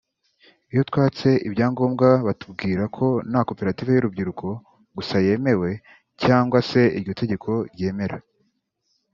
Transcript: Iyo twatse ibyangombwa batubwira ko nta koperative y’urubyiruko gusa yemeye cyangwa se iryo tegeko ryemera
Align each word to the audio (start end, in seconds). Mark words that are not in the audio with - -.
Iyo 0.73 0.81
twatse 0.89 1.27
ibyangombwa 1.47 2.07
batubwira 2.27 2.83
ko 2.95 3.05
nta 3.29 3.41
koperative 3.47 3.89
y’urubyiruko 3.93 4.47
gusa 4.97 5.15
yemeye 5.27 5.71
cyangwa 6.23 6.57
se 6.69 6.81
iryo 6.97 7.13
tegeko 7.21 7.49
ryemera 7.73 8.17